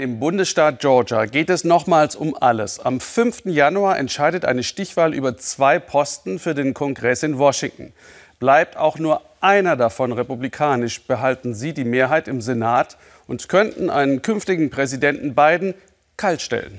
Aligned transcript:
Im 0.00 0.20
Bundesstaat 0.20 0.78
Georgia 0.78 1.26
geht 1.26 1.50
es 1.50 1.64
nochmals 1.64 2.14
um 2.14 2.36
alles. 2.40 2.78
Am 2.78 3.00
5. 3.00 3.46
Januar 3.46 3.98
entscheidet 3.98 4.44
eine 4.44 4.62
Stichwahl 4.62 5.12
über 5.12 5.36
zwei 5.36 5.80
Posten 5.80 6.38
für 6.38 6.54
den 6.54 6.72
Kongress 6.72 7.24
in 7.24 7.36
Washington. 7.36 7.92
Bleibt 8.38 8.76
auch 8.76 9.00
nur 9.00 9.22
einer 9.40 9.74
davon 9.74 10.12
republikanisch, 10.12 11.02
behalten 11.02 11.52
sie 11.52 11.72
die 11.72 11.82
Mehrheit 11.82 12.28
im 12.28 12.40
Senat 12.40 12.96
und 13.26 13.48
könnten 13.48 13.90
einen 13.90 14.22
künftigen 14.22 14.70
Präsidenten 14.70 15.34
Biden 15.34 15.74
kaltstellen. 16.16 16.78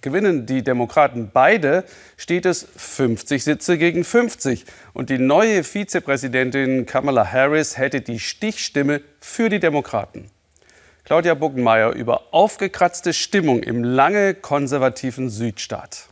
Gewinnen 0.00 0.46
die 0.46 0.64
Demokraten 0.64 1.32
beide, 1.34 1.84
steht 2.16 2.46
es 2.46 2.66
50 2.78 3.44
Sitze 3.44 3.76
gegen 3.76 4.04
50. 4.04 4.64
Und 4.94 5.10
die 5.10 5.18
neue 5.18 5.64
Vizepräsidentin 5.64 6.86
Kamala 6.86 7.30
Harris 7.30 7.76
hätte 7.76 8.00
die 8.00 8.20
Stichstimme 8.20 9.02
für 9.20 9.50
die 9.50 9.60
Demokraten. 9.60 10.30
Claudia 11.04 11.34
Buckenmeier 11.34 11.90
über 11.90 12.32
aufgekratzte 12.32 13.12
Stimmung 13.12 13.62
im 13.62 13.84
lange 13.84 14.34
konservativen 14.34 15.28
Südstaat. 15.28 16.08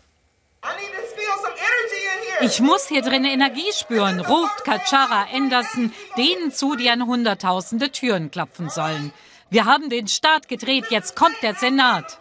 Ich 2.42 2.60
muss 2.60 2.88
hier 2.88 3.00
drin 3.00 3.24
Energie 3.24 3.72
spüren, 3.72 4.20
ruft 4.20 4.64
Kachara 4.64 5.28
Anderson 5.32 5.92
denen 6.18 6.52
zu, 6.52 6.76
die 6.76 6.90
an 6.90 7.06
hunderttausende 7.06 7.90
Türen 7.90 8.30
klopfen 8.30 8.68
sollen. 8.68 9.12
Wir 9.48 9.64
haben 9.64 9.88
den 9.88 10.08
Staat 10.08 10.48
gedreht, 10.48 10.86
jetzt 10.90 11.16
kommt 11.16 11.36
der 11.42 11.54
Senat. 11.54 12.18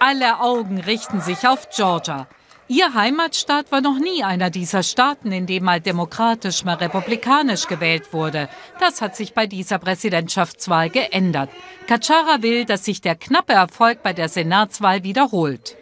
Alle 0.00 0.40
Augen 0.40 0.80
richten 0.80 1.20
sich 1.20 1.46
auf 1.46 1.68
Georgia. 1.70 2.26
Ihr 2.68 2.94
Heimatstaat 2.94 3.70
war 3.70 3.80
noch 3.80 4.00
nie 4.00 4.24
einer 4.24 4.50
dieser 4.50 4.82
Staaten, 4.82 5.30
in 5.30 5.46
dem 5.46 5.62
mal 5.62 5.80
demokratisch, 5.80 6.64
mal 6.64 6.74
republikanisch 6.74 7.68
gewählt 7.68 8.12
wurde. 8.12 8.48
Das 8.80 9.00
hat 9.00 9.14
sich 9.14 9.34
bei 9.34 9.46
dieser 9.46 9.78
Präsidentschaftswahl 9.78 10.90
geändert. 10.90 11.48
Kachara 11.86 12.42
will, 12.42 12.64
dass 12.64 12.84
sich 12.84 13.00
der 13.00 13.14
knappe 13.14 13.52
Erfolg 13.52 14.02
bei 14.02 14.12
der 14.12 14.28
Senatswahl 14.28 15.04
wiederholt. 15.04 15.75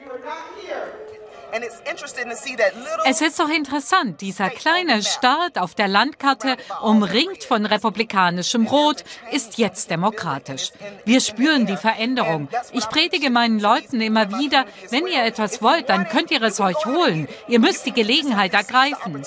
Es 3.04 3.20
ist 3.20 3.38
doch 3.38 3.48
interessant, 3.48 4.20
dieser 4.20 4.50
kleine 4.50 5.02
Staat 5.02 5.58
auf 5.58 5.74
der 5.74 5.88
Landkarte, 5.88 6.56
umringt 6.82 7.44
von 7.44 7.64
republikanischem 7.66 8.66
Rot, 8.66 9.04
ist 9.30 9.58
jetzt 9.58 9.90
demokratisch. 9.90 10.72
Wir 11.04 11.20
spüren 11.20 11.66
die 11.66 11.76
Veränderung. 11.76 12.48
Ich 12.72 12.88
predige 12.88 13.30
meinen 13.30 13.60
Leuten 13.60 14.00
immer 14.00 14.38
wieder, 14.38 14.64
wenn 14.90 15.06
ihr 15.06 15.24
etwas 15.24 15.62
wollt, 15.62 15.88
dann 15.88 16.08
könnt 16.08 16.30
ihr 16.30 16.42
es 16.42 16.60
euch 16.60 16.84
holen. 16.86 17.28
Ihr 17.46 17.60
müsst 17.60 17.86
die 17.86 17.92
Gelegenheit 17.92 18.54
ergreifen. 18.54 19.22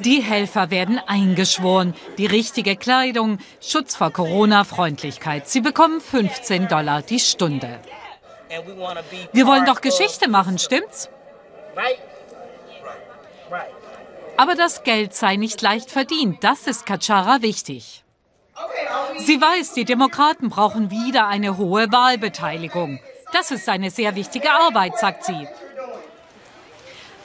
Die 0.00 0.22
Helfer 0.22 0.70
werden 0.70 0.98
eingeschworen. 0.98 1.94
Die 2.16 2.26
richtige 2.26 2.76
Kleidung, 2.76 3.38
Schutz 3.60 3.96
vor 3.96 4.10
Corona-Freundlichkeit. 4.10 5.48
Sie 5.48 5.60
bekommen 5.60 6.00
15 6.00 6.68
Dollar 6.68 7.02
die 7.02 7.20
Stunde. 7.20 7.80
Wir 9.32 9.46
wollen 9.46 9.64
doch 9.64 9.80
Geschichte 9.80 10.28
machen, 10.28 10.58
stimmt's? 10.58 11.08
Aber 14.36 14.54
das 14.54 14.82
Geld 14.82 15.14
sei 15.14 15.36
nicht 15.36 15.60
leicht 15.62 15.90
verdient. 15.90 16.42
Das 16.42 16.66
ist 16.66 16.86
Kachara 16.86 17.42
wichtig. 17.42 18.04
Sie 19.18 19.40
weiß, 19.40 19.74
die 19.74 19.84
Demokraten 19.84 20.48
brauchen 20.48 20.90
wieder 20.90 21.26
eine 21.26 21.58
hohe 21.58 21.92
Wahlbeteiligung. 21.92 23.00
Das 23.32 23.50
ist 23.50 23.68
eine 23.68 23.90
sehr 23.90 24.16
wichtige 24.16 24.50
Arbeit, 24.50 24.98
sagt 24.98 25.24
sie. 25.24 25.46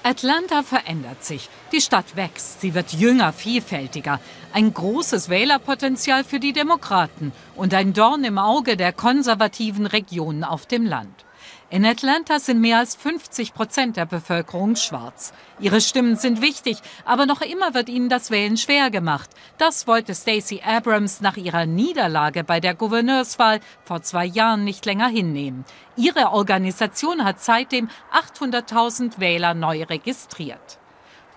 Atlanta 0.06 0.61
verändert 0.61 1.23
sich. 1.23 1.50
Die 1.72 1.81
Stadt 1.81 2.16
wächst. 2.16 2.61
Sie 2.61 2.75
wird 2.75 2.94
jünger, 2.94 3.34
vielfältiger. 3.34 4.20
Ein 4.53 4.72
großes 4.72 5.30
Wählerpotenzial 5.30 6.23
für 6.23 6.39
die 6.39 6.53
Demokraten 6.53 7.31
und 7.56 7.73
ein 7.73 7.92
Dorn 7.92 8.23
im 8.23 8.38
Auge 8.38 8.78
der 8.78 8.94
konservativen 8.94 9.88
Regionen 9.88 10.44
auf 10.44 10.67
dem 10.67 10.86
Land. 10.86 11.25
In 11.71 11.83
Atlanta 11.83 12.39
sind 12.39 12.61
mehr 12.61 12.77
als 12.77 12.95
50 12.95 13.55
Prozent 13.55 13.97
der 13.97 14.05
Bevölkerung 14.05 14.75
schwarz. 14.75 15.33
Ihre 15.59 15.81
Stimmen 15.81 16.16
sind 16.16 16.40
wichtig, 16.41 16.78
aber 17.06 17.25
noch 17.25 17.41
immer 17.41 17.73
wird 17.73 17.90
ihnen 17.90 18.07
das 18.07 18.29
Wählen 18.29 18.56
schwer 18.56 18.91
gemacht. 18.91 19.31
Das 19.57 19.88
wollte 19.88 20.13
Stacey 20.13 20.62
Abrams 20.63 21.22
nach 21.22 21.38
ihrer 21.38 21.66
Niederlage 21.66 22.44
bei 22.44 22.59
der 22.59 22.75
Gouverneurswahl 22.75 23.62
vor 23.84 24.03
zwei 24.03 24.25
Jahren 24.25 24.63
nicht 24.63 24.85
länger 24.85 25.07
hinnehmen. 25.07 25.66
Ihre 25.95 26.34
Organisation 26.34 27.23
hat 27.23 27.41
seitdem 27.41 27.90
800.000 28.13 29.19
Wähler 29.19 29.56
neu 29.56 29.84
registriert. 29.84 30.78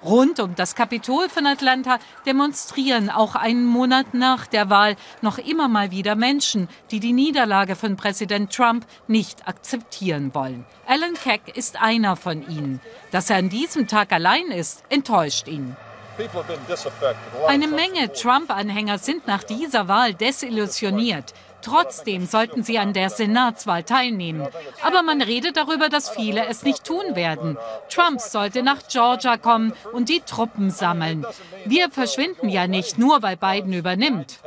Rund 0.05 0.39
um 0.39 0.55
das 0.55 0.75
Kapitol 0.75 1.29
von 1.29 1.47
Atlanta 1.47 1.99
demonstrieren 2.25 3.11
auch 3.11 3.35
einen 3.35 3.65
Monat 3.65 4.15
nach 4.15 4.47
der 4.47 4.71
Wahl 4.71 4.97
noch 5.23 5.39
immer 5.39 5.67
mal 5.69 5.91
wieder 5.91 6.15
Menschen, 6.15 6.69
die 6.91 7.01
die 7.01 7.13
Niederlage 7.13 7.75
von 7.75 7.97
Präsident 7.97 8.53
Trump 8.53 8.87
nicht 9.09 9.49
akzeptieren 9.49 10.35
wollen. 10.35 10.65
Alan 10.87 11.15
Keck 11.15 11.57
ist 11.57 11.81
einer 11.81 12.17
von 12.17 12.49
ihnen. 12.49 12.81
Dass 13.11 13.31
er 13.31 13.39
an 13.39 13.49
diesem 13.49 13.89
Tag 13.89 14.13
allein 14.13 14.51
ist, 14.53 14.85
enttäuscht 14.89 15.49
ihn. 15.49 15.77
Eine 17.47 17.69
Menge 17.69 18.13
Trump-Anhänger 18.13 18.99
sind 18.99 19.27
nach 19.27 19.45
dieser 19.45 19.87
Wahl 19.87 20.15
desillusioniert. 20.15 21.33
Trotzdem 21.63 22.27
sollten 22.27 22.63
sie 22.63 22.79
an 22.79 22.93
der 22.93 23.11
Senatswahl 23.11 23.83
teilnehmen. 23.83 24.47
Aber 24.83 25.03
man 25.03 25.23
redet 25.23 25.57
darüber, 25.57 25.89
dass 25.89 26.11
viele 26.11 26.47
es 26.47 26.63
nicht 26.63 26.85
tun 26.85 27.15
werden. 27.15 27.59
Trump 27.89 28.21
sollte 28.21 28.63
nach 28.63 28.87
Georgia 28.89 29.37
kommen 29.37 29.73
und 29.93 30.09
die 30.09 30.21
Truppen 30.21 30.71
sammeln. 30.71 31.27
Wir 31.65 31.91
verschwinden 31.91 32.49
ja 32.49 32.67
nicht, 32.67 32.99
nur 32.99 33.23
weil 33.23 33.37
Biden 33.37 33.73
übernimmt. 33.73 34.39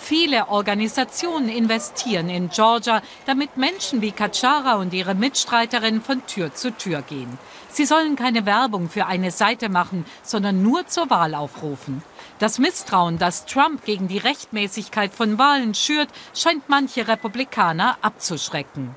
Viele 0.00 0.48
Organisationen 0.48 1.50
investieren 1.50 2.30
in 2.30 2.48
Georgia, 2.48 3.02
damit 3.26 3.58
Menschen 3.58 4.00
wie 4.00 4.12
Kachara 4.12 4.76
und 4.76 4.94
ihre 4.94 5.14
Mitstreiterin 5.14 6.00
von 6.00 6.26
Tür 6.26 6.54
zu 6.54 6.70
Tür 6.70 7.02
gehen. 7.02 7.38
Sie 7.68 7.84
sollen 7.84 8.16
keine 8.16 8.46
Werbung 8.46 8.88
für 8.88 9.04
eine 9.04 9.30
Seite 9.30 9.68
machen, 9.68 10.06
sondern 10.22 10.62
nur 10.62 10.86
zur 10.86 11.10
Wahl 11.10 11.34
aufrufen. 11.34 12.02
Das 12.38 12.58
Misstrauen, 12.58 13.18
das 13.18 13.46
Trump 13.46 13.84
gegen 13.84 14.06
die 14.06 14.18
Rechtmäßigkeit 14.18 15.12
von 15.12 15.38
Wahlen 15.38 15.74
schürt, 15.74 16.08
scheint 16.34 16.68
manche 16.68 17.08
Republikaner 17.08 17.98
abzuschrecken. 18.00 18.94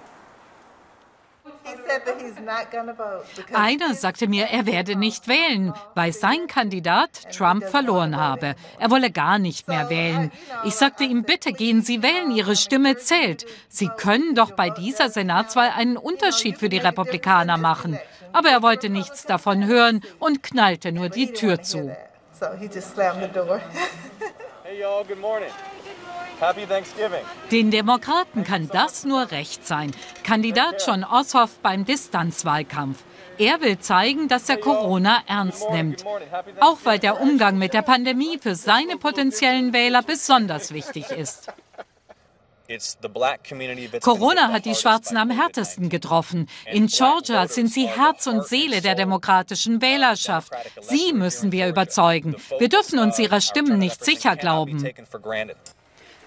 Einer 3.53 3.93
sagte 3.93 4.27
mir, 4.27 4.47
er 4.47 4.65
werde 4.65 4.95
nicht 4.95 5.27
wählen, 5.27 5.73
weil 5.95 6.13
sein 6.13 6.47
Kandidat 6.47 7.31
Trump 7.35 7.63
verloren 7.65 8.15
habe. 8.15 8.55
Er 8.79 8.91
wolle 8.91 9.11
gar 9.11 9.39
nicht 9.39 9.67
mehr 9.67 9.89
wählen. 9.89 10.31
Ich 10.63 10.75
sagte 10.75 11.03
ihm, 11.03 11.23
bitte 11.23 11.51
gehen 11.51 11.81
Sie 11.81 12.03
wählen, 12.03 12.31
Ihre 12.31 12.55
Stimme 12.55 12.97
zählt. 12.97 13.45
Sie 13.69 13.89
können 13.97 14.35
doch 14.35 14.51
bei 14.51 14.69
dieser 14.69 15.09
Senatswahl 15.09 15.71
einen 15.75 15.97
Unterschied 15.97 16.57
für 16.57 16.69
die 16.69 16.77
Republikaner 16.77 17.57
machen. 17.57 17.99
Aber 18.33 18.49
er 18.49 18.61
wollte 18.61 18.89
nichts 18.89 19.25
davon 19.25 19.65
hören 19.65 20.01
und 20.19 20.43
knallte 20.43 20.91
nur 20.91 21.09
die 21.09 21.33
Tür 21.33 21.61
zu. 21.61 21.95
So 22.41 22.47
he 22.59 22.67
just 22.67 22.95
slammed 22.95 23.21
the 23.21 23.27
door. 23.27 23.61
hey 24.63 24.79
y'all, 24.79 25.03
good 25.03 25.19
morning. 25.19 25.51
Happy 26.39 26.65
Thanksgiving. 26.65 27.23
Den 27.51 27.69
Demokraten 27.69 28.43
kann 28.43 28.67
das 28.67 29.05
nur 29.05 29.29
recht 29.29 29.67
sein. 29.67 29.91
Kandidat 30.23 30.83
John 30.83 31.03
Ossoff 31.03 31.59
beim 31.61 31.85
Distanzwahlkampf. 31.85 32.97
Er 33.37 33.61
will 33.61 33.77
zeigen, 33.77 34.27
dass 34.27 34.49
er 34.49 34.57
Corona 34.57 35.19
ernst 35.27 35.69
nimmt. 35.69 36.03
Auch 36.59 36.79
weil 36.83 36.97
der 36.97 37.21
Umgang 37.21 37.59
mit 37.59 37.75
der 37.75 37.83
Pandemie 37.83 38.39
für 38.39 38.55
seine 38.55 38.97
potenziellen 38.97 39.71
Wähler 39.71 40.01
besonders 40.01 40.73
wichtig 40.73 41.11
ist. 41.11 41.53
Corona 44.01 44.49
hat 44.49 44.65
die 44.65 44.75
Schwarzen 44.75 45.17
am 45.17 45.29
härtesten 45.29 45.89
getroffen. 45.89 46.47
In 46.71 46.87
Georgia 46.87 47.47
sind 47.47 47.71
sie 47.71 47.87
Herz 47.87 48.27
und 48.27 48.45
Seele 48.45 48.81
der 48.81 48.95
demokratischen 48.95 49.81
Wählerschaft. 49.81 50.51
Sie 50.81 51.13
müssen 51.13 51.51
wir 51.51 51.67
überzeugen. 51.67 52.35
Wir 52.59 52.69
dürfen 52.69 52.99
uns 52.99 53.19
ihrer 53.19 53.41
Stimmen 53.41 53.77
nicht 53.77 54.03
sicher 54.03 54.35
glauben. 54.35 54.83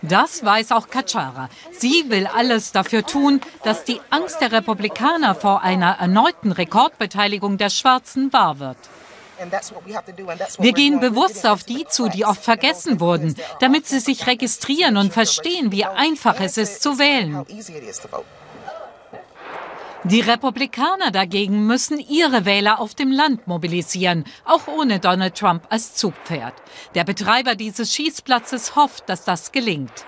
Das 0.03 0.45
weiß 0.45 0.73
auch 0.73 0.89
Kachara. 0.89 1.49
Sie 1.71 2.11
will 2.11 2.27
alles 2.27 2.73
dafür 2.73 3.07
tun, 3.07 3.41
dass 3.63 3.85
die 3.85 4.01
Angst 4.11 4.39
der 4.43 4.53
Republikaner 4.53 5.35
vor 5.35 5.63
einer 5.63 5.93
erneuten 5.93 6.53
Rekordbeteiligung 6.53 7.57
der 7.57 7.71
Schwarzen 7.71 8.31
wahr 8.31 8.59
wird. 8.59 8.77
Wir 10.59 10.73
gehen 10.73 11.01
bewusst 11.01 11.47
auf 11.47 11.65
die 11.65 11.85
zu, 11.87 12.09
die 12.09 12.25
oft 12.25 12.43
vergessen 12.43 13.01
wurden, 13.01 13.35
damit 13.61 13.87
sie 13.87 14.01
sich 14.01 14.27
registrieren 14.27 14.97
und 14.97 15.13
verstehen, 15.13 15.73
wie 15.73 15.85
einfach 15.85 16.41
es 16.41 16.57
ist 16.57 16.83
zu 16.83 16.99
wählen. 16.99 17.45
Die 20.07 20.21
Republikaner 20.21 21.11
dagegen 21.11 21.67
müssen 21.67 21.99
ihre 21.99 22.45
Wähler 22.45 22.79
auf 22.79 22.95
dem 22.95 23.11
Land 23.11 23.47
mobilisieren, 23.47 24.25
auch 24.45 24.67
ohne 24.67 25.01
Donald 25.01 25.35
Trump 25.35 25.67
als 25.71 25.95
Zugpferd. 25.95 26.53
Der 26.95 27.05
Betreiber 27.05 27.55
dieses 27.55 27.95
Schießplatzes 27.95 28.77
hofft, 28.77 29.09
dass 29.09 29.25
das 29.25 29.51
gelingt. 29.51 30.05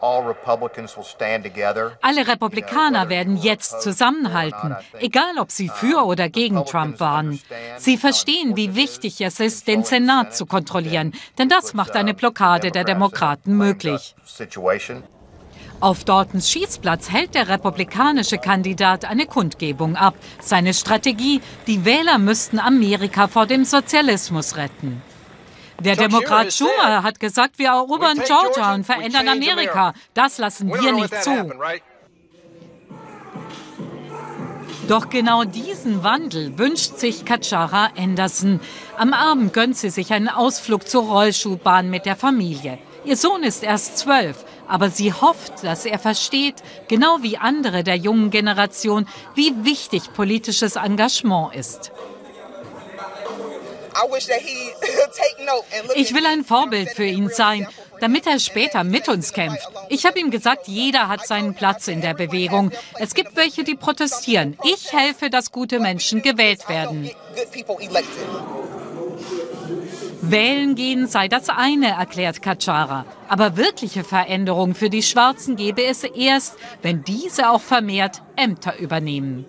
Alle 0.00 0.36
Republikaner 2.28 3.08
werden 3.08 3.36
jetzt 3.36 3.82
zusammenhalten, 3.82 4.76
egal 4.98 5.38
ob 5.38 5.50
sie 5.50 5.68
für 5.68 6.04
oder 6.04 6.28
gegen 6.28 6.64
Trump 6.64 7.00
waren. 7.00 7.40
Sie 7.76 7.96
verstehen, 7.96 8.56
wie 8.56 8.74
wichtig 8.74 9.20
es 9.20 9.40
ist, 9.40 9.68
den 9.68 9.84
Senat 9.84 10.36
zu 10.36 10.46
kontrollieren, 10.46 11.12
denn 11.38 11.48
das 11.48 11.74
macht 11.74 11.96
eine 11.96 12.14
Blockade 12.14 12.70
der 12.70 12.84
Demokraten 12.84 13.56
möglich. 13.56 14.14
Auf 15.80 16.04
Daltons 16.04 16.50
Schießplatz 16.50 17.10
hält 17.10 17.34
der 17.34 17.48
republikanische 17.48 18.38
Kandidat 18.38 19.04
eine 19.04 19.26
Kundgebung 19.26 19.94
ab. 19.94 20.14
Seine 20.40 20.72
Strategie, 20.72 21.42
die 21.66 21.84
Wähler 21.84 22.18
müssten 22.18 22.58
Amerika 22.58 23.28
vor 23.28 23.46
dem 23.46 23.64
Sozialismus 23.64 24.56
retten. 24.56 25.02
Der 25.80 25.96
Demokrat 25.96 26.52
Schumer 26.52 27.02
hat 27.02 27.20
gesagt, 27.20 27.58
wir 27.58 27.68
erobern 27.68 28.20
Georgia 28.24 28.74
und 28.74 28.84
verändern 28.84 29.28
Amerika. 29.28 29.94
Das 30.14 30.38
lassen 30.38 30.72
wir 30.72 30.92
nicht 30.92 31.22
zu. 31.22 31.52
Doch 34.88 35.10
genau 35.10 35.42
diesen 35.42 36.04
Wandel 36.04 36.58
wünscht 36.58 36.98
sich 36.98 37.24
Kachara 37.24 37.90
Anderson. 37.96 38.60
Am 38.96 39.12
Abend 39.12 39.52
gönnt 39.52 39.76
sie 39.76 39.90
sich 39.90 40.12
einen 40.12 40.28
Ausflug 40.28 40.88
zur 40.88 41.02
Rollschuhbahn 41.04 41.90
mit 41.90 42.06
der 42.06 42.14
Familie. 42.14 42.78
Ihr 43.04 43.16
Sohn 43.16 43.42
ist 43.42 43.64
erst 43.64 43.98
zwölf, 43.98 44.44
aber 44.68 44.90
sie 44.90 45.12
hofft, 45.12 45.64
dass 45.64 45.86
er 45.86 45.98
versteht, 45.98 46.56
genau 46.88 47.18
wie 47.22 47.36
andere 47.36 47.82
der 47.82 47.96
jungen 47.96 48.30
Generation, 48.30 49.08
wie 49.34 49.52
wichtig 49.64 50.12
politisches 50.12 50.76
Engagement 50.76 51.54
ist. 51.54 51.90
Ich 55.94 56.14
will 56.14 56.26
ein 56.26 56.44
Vorbild 56.44 56.90
für 56.90 57.04
ihn 57.04 57.28
sein, 57.28 57.66
damit 58.00 58.26
er 58.26 58.38
später 58.38 58.84
mit 58.84 59.08
uns 59.08 59.32
kämpft. 59.32 59.68
Ich 59.88 60.04
habe 60.04 60.18
ihm 60.18 60.30
gesagt, 60.30 60.68
jeder 60.68 61.08
hat 61.08 61.26
seinen 61.26 61.54
Platz 61.54 61.88
in 61.88 62.00
der 62.00 62.14
Bewegung. 62.14 62.72
Es 62.98 63.14
gibt 63.14 63.36
welche, 63.36 63.64
die 63.64 63.74
protestieren. 63.74 64.58
Ich 64.64 64.92
helfe, 64.92 65.30
dass 65.30 65.52
gute 65.52 65.80
Menschen 65.80 66.22
gewählt 66.22 66.68
werden. 66.68 67.10
Wählen 70.20 70.74
gehen 70.74 71.06
sei 71.06 71.28
das 71.28 71.48
eine, 71.48 71.90
erklärt 71.90 72.42
Kachara. 72.42 73.06
Aber 73.28 73.56
wirkliche 73.56 74.02
Veränderung 74.02 74.74
für 74.74 74.90
die 74.90 75.02
Schwarzen 75.02 75.56
gebe 75.56 75.84
es 75.84 76.04
erst, 76.04 76.56
wenn 76.82 77.04
diese 77.04 77.50
auch 77.50 77.60
vermehrt 77.60 78.22
Ämter 78.36 78.76
übernehmen. 78.78 79.46